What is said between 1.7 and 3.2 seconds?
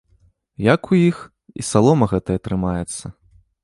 салома гэтая трымаецца!